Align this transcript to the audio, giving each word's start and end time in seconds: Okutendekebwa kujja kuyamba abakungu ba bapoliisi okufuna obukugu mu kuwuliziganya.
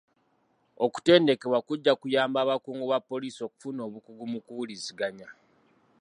Okutendekebwa 0.85 1.59
kujja 1.67 1.93
kuyamba 1.99 2.37
abakungu 2.41 2.85
ba 2.87 2.91
bapoliisi 2.91 3.39
okufuna 3.47 3.81
obukugu 3.87 4.23
mu 4.31 4.39
kuwuliziganya. 4.45 5.27